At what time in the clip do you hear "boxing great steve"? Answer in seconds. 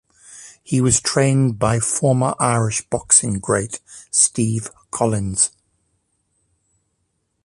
2.89-4.67